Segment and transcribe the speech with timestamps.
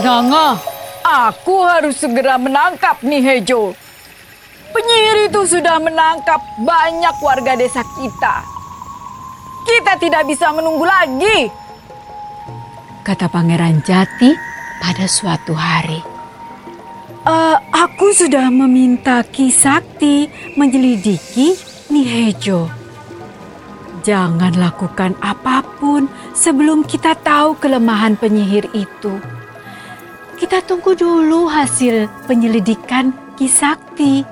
[0.00, 0.56] Kenanga,
[1.04, 3.76] aku harus segera menangkap Nihejo.
[4.72, 8.40] Penyihir itu sudah menangkap banyak warga desa kita.
[9.68, 11.52] Kita tidak bisa menunggu lagi.
[13.04, 14.32] Kata Pangeran Jati
[14.80, 16.00] pada suatu hari.
[17.20, 21.52] Uh, aku sudah meminta Ki Sakti menyelidiki
[21.92, 22.72] Nihejo.
[24.00, 29.39] Jangan lakukan apa pun sebelum kita tahu kelemahan penyihir itu.
[30.40, 34.24] Kita tunggu dulu hasil penyelidikan Ki Sakti.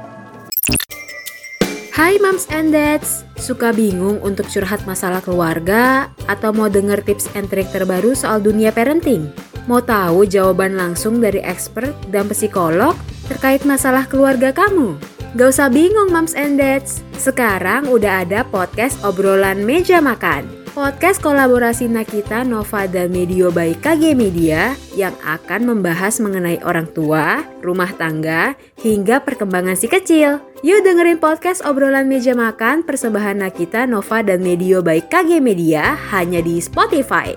[1.93, 7.53] Hai Moms and Dads, suka bingung untuk curhat masalah keluarga atau mau denger tips and
[7.53, 9.29] trik terbaru soal dunia parenting?
[9.69, 12.97] Mau tahu jawaban langsung dari expert dan psikolog
[13.29, 14.97] terkait masalah keluarga kamu?
[15.37, 20.58] Gak usah bingung Moms and Dads, sekarang udah ada podcast obrolan meja makan.
[20.79, 27.43] Podcast kolaborasi Nakita, Nova, dan Medio by KG Media yang akan membahas mengenai orang tua,
[27.59, 30.39] rumah tangga, hingga perkembangan si kecil.
[30.63, 36.39] Yuk dengerin podcast obrolan meja makan persembahan Nakita, Nova, dan Medio by KG Media hanya
[36.39, 37.35] di Spotify.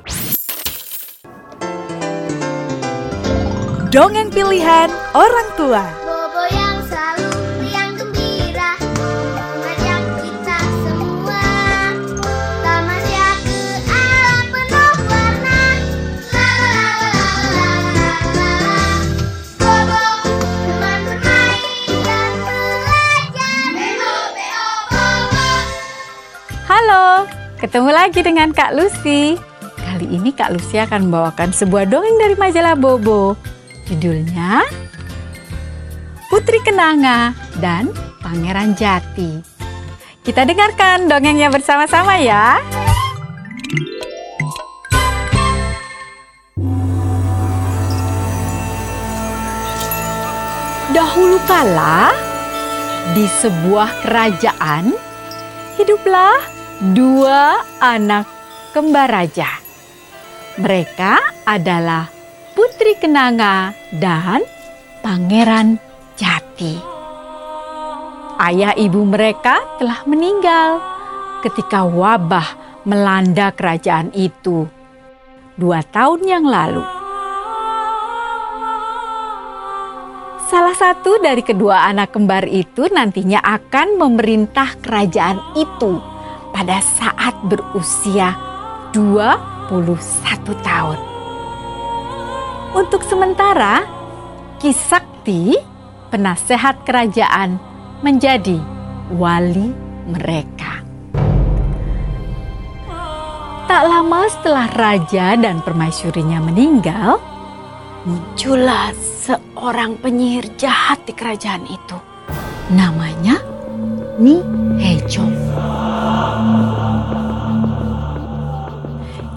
[3.89, 6.00] Dongeng pilihan orang tua.
[27.71, 29.39] Ketemu lagi dengan Kak Lucy.
[29.79, 33.39] Kali ini Kak Lucy akan membawakan sebuah dongeng dari majalah Bobo.
[33.87, 34.67] Judulnya
[36.27, 37.31] Putri Kenanga
[37.63, 39.39] dan Pangeran Jati.
[40.19, 42.59] Kita dengarkan dongengnya bersama-sama ya.
[50.91, 52.11] Dahulu kala,
[53.15, 54.91] di sebuah kerajaan,
[55.79, 58.25] hiduplah dua anak
[58.73, 59.45] kembar raja.
[60.57, 62.09] Mereka adalah
[62.57, 63.69] Putri Kenanga
[64.01, 64.41] dan
[65.05, 65.77] Pangeran
[66.17, 66.81] Jati.
[68.41, 70.81] Ayah ibu mereka telah meninggal
[71.45, 74.65] ketika wabah melanda kerajaan itu
[75.53, 76.81] dua tahun yang lalu.
[80.49, 86.10] Salah satu dari kedua anak kembar itu nantinya akan memerintah kerajaan itu
[86.61, 88.37] pada saat berusia
[88.93, 89.65] 21
[90.61, 90.99] tahun.
[92.77, 93.81] Untuk sementara,
[94.61, 95.57] Ki Sakti,
[96.13, 97.57] penasehat kerajaan,
[98.05, 98.61] menjadi
[99.09, 99.73] wali
[100.05, 100.85] mereka.
[103.65, 107.17] Tak lama setelah raja dan permaisurinya meninggal,
[108.05, 111.97] muncullah seorang penyihir jahat di kerajaan itu.
[112.69, 113.41] Namanya
[114.21, 114.37] Ni
[114.77, 115.40] Hejo.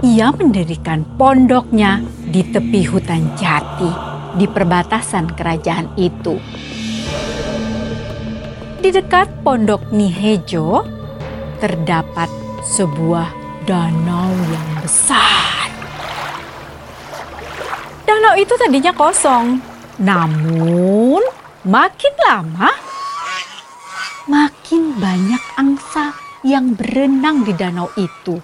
[0.05, 3.89] Ia mendirikan pondoknya di tepi hutan jati
[4.37, 6.37] di perbatasan kerajaan itu.
[8.85, 10.85] Di dekat pondok Nihejo
[11.57, 12.29] terdapat
[12.69, 13.33] sebuah
[13.65, 15.73] danau yang besar.
[18.05, 19.57] Danau itu tadinya kosong,
[20.05, 21.25] namun
[21.65, 22.69] makin lama
[24.29, 26.13] makin banyak angsa
[26.45, 28.37] yang berenang di danau itu,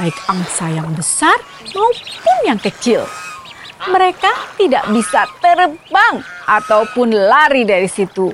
[0.00, 1.36] baik angsa yang besar
[1.76, 3.04] maupun yang kecil.
[3.84, 8.32] Mereka tidak bisa terbang ataupun lari dari situ.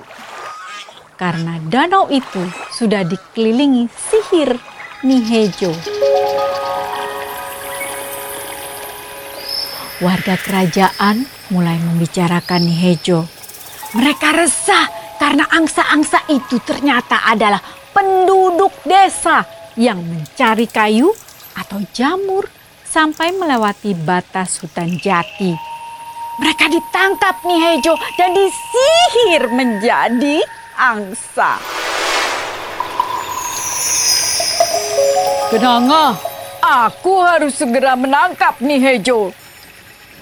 [1.19, 4.55] Karena danau itu sudah dikelilingi sihir
[5.03, 5.75] Nihejo.
[9.99, 13.27] Warga kerajaan mulai membicarakan Nihejo.
[13.97, 14.87] Mereka resah
[15.19, 17.59] karena angsa-angsa itu ternyata adalah
[17.91, 19.43] penduduk desa
[19.75, 21.17] yang mencari kayu
[21.57, 22.45] atau jamur
[22.85, 25.57] sampai melewati batas hutan jati.
[26.37, 30.45] Mereka ditangkap Nihejo dan disihir menjadi
[30.77, 31.57] angsa.
[35.49, 36.13] Kenanga,
[36.61, 39.33] aku harus segera menangkap Nihejo.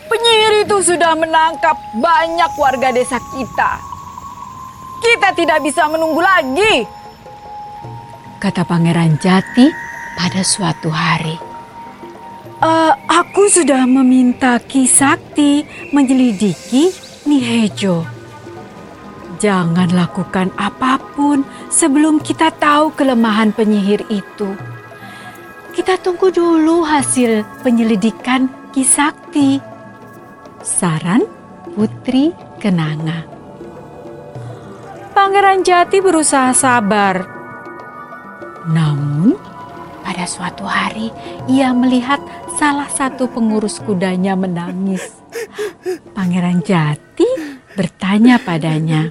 [0.06, 3.82] Penyihir itu sudah menangkap banyak warga desa kita.
[5.02, 6.86] Kita tidak bisa menunggu lagi.
[8.38, 9.83] Kata Pangeran Jati
[10.16, 11.36] pada suatu hari.
[12.64, 16.88] Eh, aku sudah meminta Ki Sakti menyelidiki
[17.28, 18.06] Nihejo.
[19.36, 24.56] Jangan lakukan apa pun sebelum kita tahu kelemahan penyihir itu.
[25.76, 29.60] Kita tunggu dulu hasil penyelidikan Ki Sakti.
[30.64, 31.28] Saran
[31.76, 33.28] Putri Kenanga.
[35.12, 37.28] Pangeran Jati berusaha sabar.
[38.64, 39.36] Namun,
[40.04, 41.08] pada suatu hari
[41.48, 42.20] ia melihat
[42.54, 45.24] salah satu pengurus kudanya menangis.
[46.12, 47.26] Pangeran Jati
[47.74, 49.08] bertanya padanya,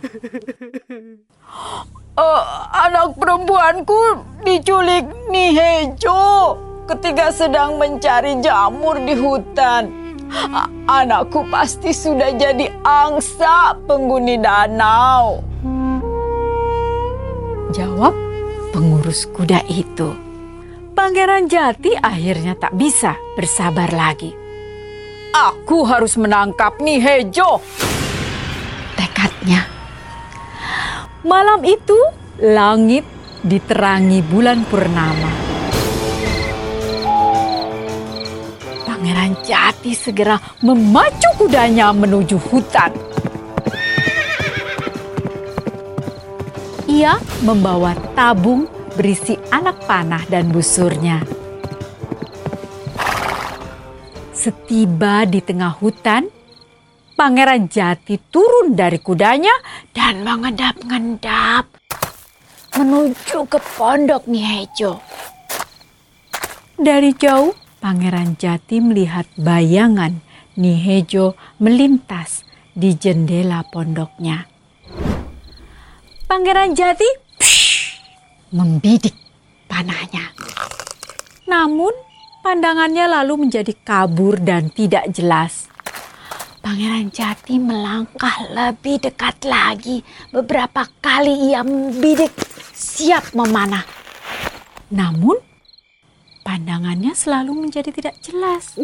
[2.13, 5.01] Eh, anak perempuanku diculik
[5.33, 6.53] Nihejo
[6.85, 9.89] ketika sedang mencari jamur di hutan.
[10.29, 10.69] A-
[11.01, 15.41] Anakku pasti sudah jadi angsa penghuni danau.
[17.73, 18.13] Jawab
[18.69, 20.13] pengurus kuda itu.
[20.93, 24.29] Pangeran Jati akhirnya tak bisa bersabar lagi.
[25.33, 27.57] Aku harus menangkap Nihejo.
[28.93, 29.65] Tekadnya.
[31.25, 31.97] Malam itu
[32.45, 33.09] langit
[33.41, 35.33] diterangi bulan purnama.
[38.85, 42.93] Pangeran Jati segera memacu kudanya menuju hutan.
[46.85, 51.25] Ia membawa tabung berisi anak panah dan busurnya.
[54.33, 56.27] Setiba di tengah hutan,
[57.13, 59.53] Pangeran Jati turun dari kudanya
[59.93, 61.69] dan mengendap-endap
[62.73, 64.97] menuju ke pondok Nihejo.
[66.73, 70.19] Dari jauh, Pangeran Jati melihat bayangan
[70.57, 72.43] Nihejo melintas
[72.73, 74.49] di jendela pondoknya.
[76.25, 77.22] Pangeran Jati
[78.53, 79.17] membidik
[79.65, 80.29] panahnya.
[81.49, 81.91] Namun,
[82.45, 85.67] pandangannya lalu menjadi kabur dan tidak jelas.
[86.63, 89.99] Pangeran Jati melangkah lebih dekat lagi.
[90.31, 92.31] Beberapa kali ia membidik,
[92.71, 93.83] siap memanah.
[94.87, 95.35] Namun,
[96.47, 98.79] pandangannya selalu menjadi tidak jelas.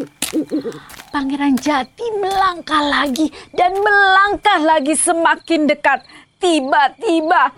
[1.15, 6.03] Pangeran Jati melangkah lagi dan melangkah lagi semakin dekat.
[6.39, 7.55] Tiba-tiba,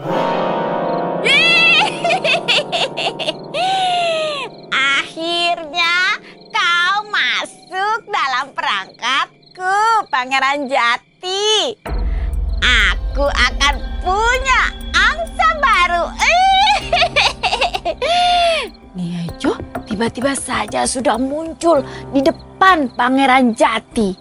[4.71, 5.95] Akhirnya
[6.51, 11.75] kau masuk dalam perangkapku, Pangeran Jati.
[12.62, 14.62] Aku akan punya
[14.95, 16.06] angsa baru.
[18.97, 21.83] Niejo tiba-tiba saja sudah muncul
[22.15, 24.15] di depan Pangeran Jati.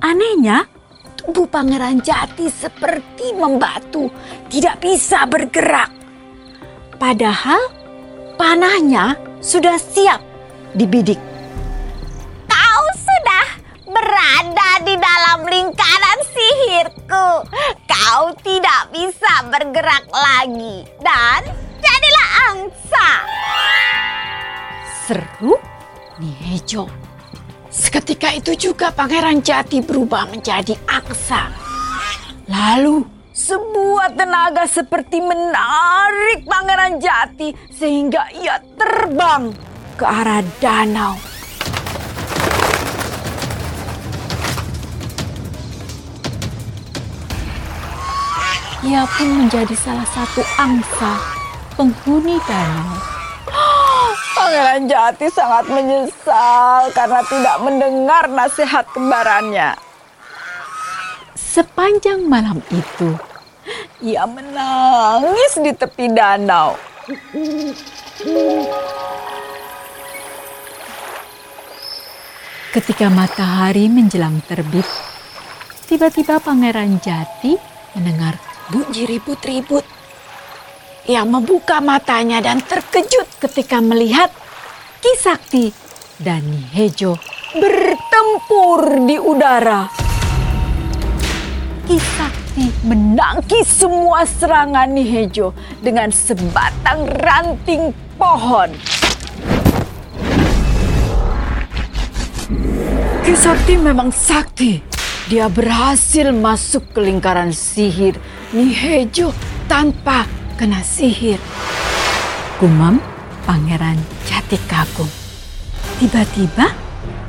[0.00, 0.64] Anehnya,
[1.20, 4.08] tubuh Pangeran Jati seperti membatu,
[4.48, 5.97] tidak bisa bergerak.
[6.98, 7.62] Padahal
[8.34, 10.18] panahnya sudah siap
[10.74, 11.18] dibidik.
[12.50, 13.46] Kau sudah
[13.86, 17.46] berada di dalam lingkaran sihirku.
[17.86, 21.46] Kau tidak bisa bergerak lagi dan
[21.78, 23.08] jadilah angsa.
[25.06, 25.54] Seru
[26.18, 26.90] Niejo.
[27.70, 31.46] Seketika itu juga Pangeran Jati berubah menjadi angsa.
[32.50, 39.54] Lalu sebuah tenaga seperti menarik Pangeran Jati sehingga ia terbang
[39.94, 41.14] ke arah danau.
[48.82, 51.12] Ia pun menjadi salah satu angsa
[51.78, 52.98] penghuni danau.
[54.34, 59.87] Pangeran Jati sangat menyesal karena tidak mendengar nasihat kembarannya.
[61.48, 63.16] Sepanjang malam itu,
[64.04, 66.76] Ia menangis di tepi danau.
[72.68, 74.84] Ketika matahari menjelang terbit,
[75.88, 77.56] tiba-tiba Pangeran Jati
[77.96, 78.36] mendengar
[78.68, 79.88] bunyi ribut-ribut.
[81.08, 84.28] Ia membuka matanya dan terkejut ketika melihat
[85.00, 85.72] Ki Sakti
[86.20, 87.16] dan Nihejo
[87.56, 90.07] bertempur di udara.
[91.96, 98.76] Sakti menangkis semua serangan Nihejo dengan sebatang ranting pohon.
[103.38, 104.84] Sakti memang sakti.
[105.32, 108.20] Dia berhasil masuk ke lingkaran sihir
[108.52, 109.32] Nihejo
[109.64, 110.28] tanpa
[110.60, 111.40] kena sihir.
[112.60, 113.00] Gumam
[113.48, 113.96] Pangeran
[114.28, 115.08] Jati kagum.
[115.96, 116.74] Tiba-tiba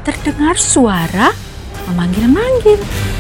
[0.03, 1.31] terdengar suara
[1.87, 3.18] memanggil-manggil.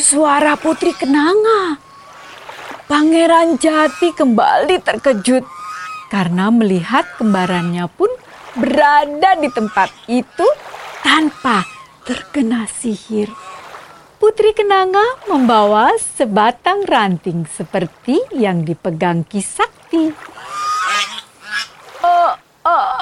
[0.00, 1.76] Suara Putri Kenanga.
[2.88, 5.44] Pangeran Jati kembali terkejut
[6.10, 8.10] karena melihat kembarannya pun
[8.58, 10.48] berada di tempat itu
[11.04, 11.62] tanpa
[12.02, 13.30] terkena sihir.
[14.18, 20.10] Putri Kenanga membawa sebatang ranting seperti yang dipegang Ki Sakti.
[22.60, 23.00] Ah,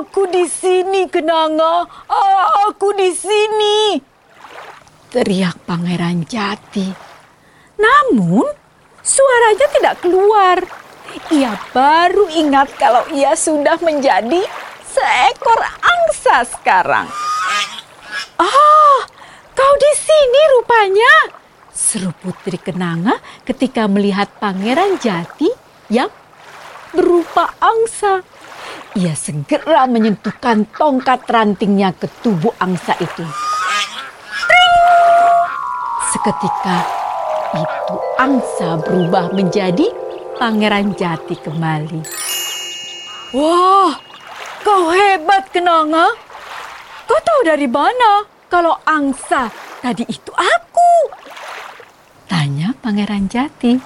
[0.00, 1.84] aku di sini, Kenanga.
[2.68, 4.13] Aku di sini.
[5.14, 6.90] Teriak Pangeran Jati.
[7.78, 8.42] Namun,
[8.98, 10.58] suaranya tidak keluar.
[11.30, 14.42] Ia baru ingat kalau ia sudah menjadi
[14.82, 17.06] seekor angsa sekarang.
[18.42, 18.98] Ah,
[19.54, 21.14] kau di sini rupanya.
[21.70, 25.46] Seru Putri Kenanga ketika melihat Pangeran Jati
[25.94, 26.10] yang
[26.90, 28.26] berupa angsa.
[28.98, 33.53] Ia segera menyentuhkan tongkat rantingnya ke tubuh angsa itu.
[36.24, 36.80] Seketika
[37.52, 39.92] itu angsa berubah menjadi
[40.40, 42.00] Pangeran Jati kembali.
[43.36, 43.92] Wah,
[44.64, 46.16] kau hebat, Kenanga.
[47.04, 49.52] Kau tahu dari mana kalau angsa
[49.84, 51.12] tadi itu aku?
[52.24, 53.76] Tanya Pangeran Jati.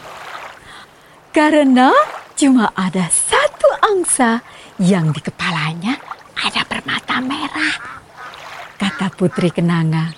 [1.34, 1.90] Karena
[2.38, 4.46] cuma ada satu angsa
[4.78, 5.98] yang di kepalanya
[6.38, 7.98] ada permata merah.
[8.78, 10.14] Kata Putri Kenanga.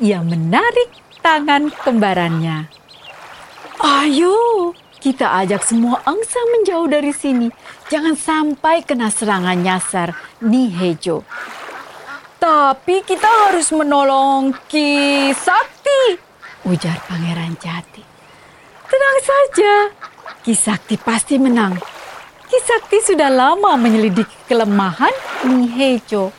[0.00, 2.68] Ia menarik tangan kembarannya.
[3.80, 4.36] Ayo,
[5.00, 7.48] kita ajak semua angsa menjauh dari sini.
[7.88, 10.12] Jangan sampai kena serangan nyasar
[10.44, 11.24] Nihejo.
[12.36, 16.20] Tapi kita harus menolong Ki Sakti.
[16.68, 18.04] Ujar Pangeran Jati.
[18.84, 19.72] Tenang saja,
[20.44, 21.72] Ki Sakti pasti menang.
[22.44, 25.12] Ki Sakti sudah lama menyelidiki kelemahan
[25.48, 26.36] Nihejo.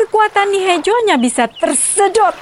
[0.00, 2.36] Kekuatan Nihejo hanya bisa tersedot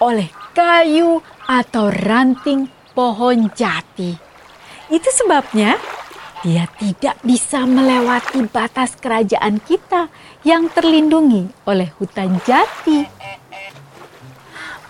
[0.00, 4.14] oleh kayu atau ranting pohon jati.
[4.88, 5.76] Itu sebabnya
[6.46, 10.08] dia tidak bisa melewati batas kerajaan kita
[10.46, 13.02] yang terlindungi oleh hutan jati.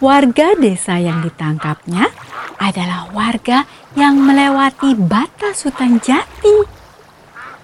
[0.04, 2.12] Warga desa yang ditangkapnya
[2.60, 3.64] adalah warga
[3.96, 6.66] yang melewati batas hutan jati.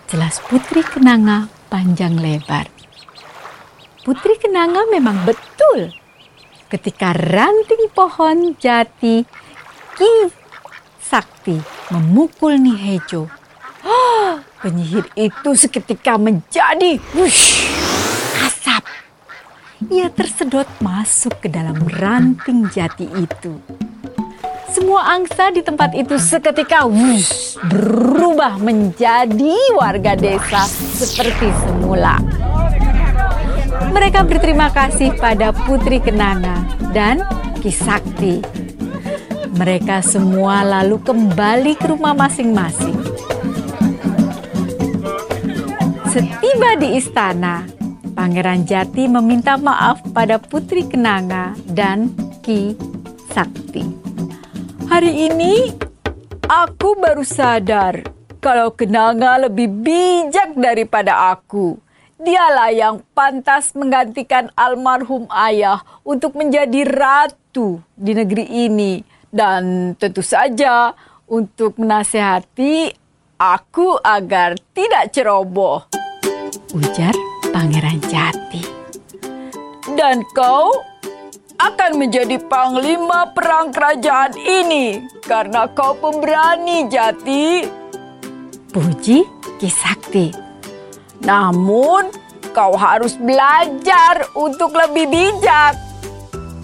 [0.09, 2.71] Jelas Putri Kenanga panjang lebar.
[4.07, 6.00] Putri Kenanga memang betul
[6.71, 9.27] ketika ranting pohon jati
[9.99, 10.31] Ki
[11.03, 11.59] Sakti
[11.91, 13.27] memukul Nihejo.
[13.83, 17.67] Ah, penyihir itu seketika menjadi wush,
[18.47, 18.87] asap.
[19.91, 23.59] Ia tersedot masuk ke dalam ranting jati itu.
[24.71, 30.63] Semua angsa di tempat itu seketika wush, berubah menjadi warga desa
[30.95, 32.23] seperti semula.
[33.89, 36.61] Mereka berterima kasih pada Putri Kenanga
[36.93, 37.25] dan
[37.65, 38.45] Ki Sakti.
[39.57, 43.01] Mereka semua lalu kembali ke rumah masing-masing.
[46.13, 47.65] Setiba di istana,
[48.13, 52.13] Pangeran Jati meminta maaf pada Putri Kenanga dan
[52.45, 52.77] Ki
[53.33, 53.87] Sakti.
[54.91, 55.71] Hari ini
[56.51, 58.03] aku baru sadar
[58.43, 61.90] kalau Kenanga lebih bijak daripada aku.
[62.21, 69.01] Dialah yang pantas menggantikan almarhum ayah untuk menjadi ratu di negeri ini.
[69.33, 70.93] Dan tentu saja
[71.25, 72.93] untuk menasehati
[73.41, 75.89] aku agar tidak ceroboh.
[76.77, 77.17] Ujar
[77.49, 78.69] Pangeran Jati.
[79.97, 80.77] Dan kau
[81.57, 87.65] akan menjadi panglima perang kerajaan ini karena kau pemberani Jati.
[88.69, 89.25] Puji
[89.57, 90.50] Ki Sakti.
[91.25, 92.11] Namun
[92.51, 95.75] kau harus belajar untuk lebih bijak.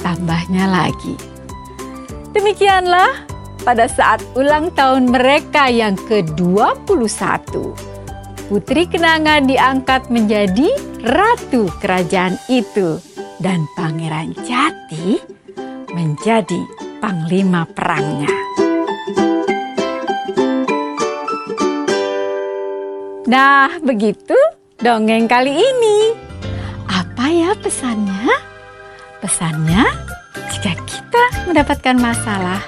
[0.00, 1.14] Tambahnya lagi.
[2.36, 3.26] Demikianlah
[3.64, 7.50] pada saat ulang tahun mereka yang ke-21.
[8.46, 10.70] Putri Kenanga diangkat menjadi
[11.02, 13.02] ratu kerajaan itu
[13.42, 15.18] dan Pangeran Jati
[15.90, 16.62] menjadi
[17.02, 18.30] panglima perangnya.
[23.26, 24.38] Nah, begitu
[24.78, 26.14] dongeng kali ini.
[26.86, 28.30] Apa ya pesannya?
[29.18, 29.82] Pesannya,
[30.54, 32.62] jika kita mendapatkan masalah,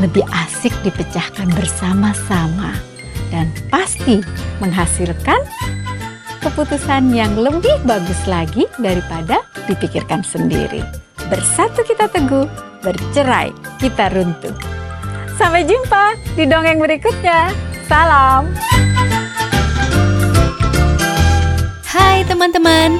[0.00, 2.72] lebih asik dipecahkan bersama-sama
[3.28, 4.24] dan pasti
[4.64, 5.44] menghasilkan
[6.40, 10.80] keputusan yang lebih bagus lagi daripada dipikirkan sendiri.
[11.28, 12.48] Bersatu kita teguh,
[12.80, 13.52] bercerai
[13.84, 14.56] kita runtuh.
[15.36, 17.52] Sampai jumpa di dongeng berikutnya.
[17.84, 18.48] Salam.
[22.26, 22.98] Teman-teman,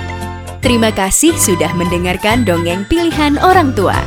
[0.62, 3.98] terima kasih sudah mendengarkan dongeng pilihan orang tua.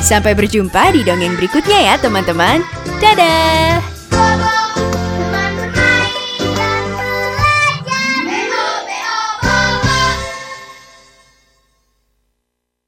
[0.00, 2.64] Sampai berjumpa di dongeng berikutnya ya teman-teman.
[2.98, 3.97] Dadah!